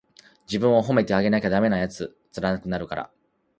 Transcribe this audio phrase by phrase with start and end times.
[0.49, 3.11] 自分を褒めてあげなダメやで、つらくなるから。